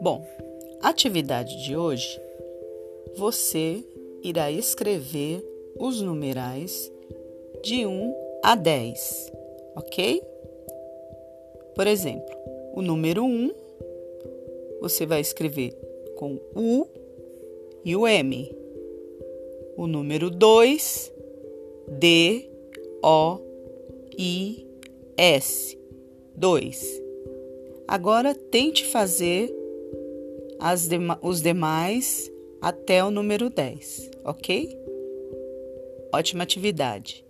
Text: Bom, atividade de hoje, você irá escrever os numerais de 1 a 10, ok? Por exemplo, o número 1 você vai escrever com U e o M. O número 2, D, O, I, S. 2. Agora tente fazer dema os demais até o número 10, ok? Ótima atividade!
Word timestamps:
Bom, 0.00 0.22
atividade 0.82 1.64
de 1.64 1.76
hoje, 1.76 2.20
você 3.16 3.82
irá 4.22 4.50
escrever 4.50 5.42
os 5.78 6.02
numerais 6.02 6.92
de 7.62 7.86
1 7.86 8.14
a 8.42 8.54
10, 8.54 9.32
ok? 9.76 10.22
Por 11.74 11.86
exemplo, 11.86 12.36
o 12.74 12.82
número 12.82 13.24
1 13.24 13.50
você 14.80 15.06
vai 15.06 15.20
escrever 15.20 15.72
com 16.16 16.38
U 16.54 16.86
e 17.84 17.96
o 17.96 18.06
M. 18.06 18.54
O 19.76 19.86
número 19.86 20.30
2, 20.30 21.12
D, 21.88 22.50
O, 23.02 23.38
I, 24.18 24.66
S. 25.16 25.78
2. 26.34 27.02
Agora 27.88 28.34
tente 28.34 28.84
fazer 28.84 29.55
dema 30.88 31.18
os 31.22 31.42
demais 31.42 32.30
até 32.60 33.04
o 33.04 33.10
número 33.10 33.50
10, 33.50 34.10
ok? 34.24 34.76
Ótima 36.12 36.44
atividade! 36.44 37.25